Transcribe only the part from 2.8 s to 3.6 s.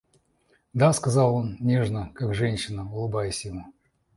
улыбаясь